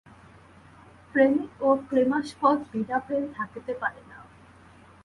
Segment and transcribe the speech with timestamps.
[1.15, 4.17] প্রেমিক ও প্রেমাস্পদ বিনা প্রেম থাকিতে পারে না।